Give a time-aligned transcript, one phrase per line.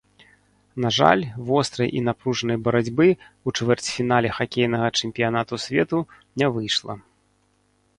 [0.85, 6.05] На жаль, вострай і напружанай барацьбы ў чвэрцьфінале хакейнага чэмпіянату свету
[6.43, 7.03] не выйшла.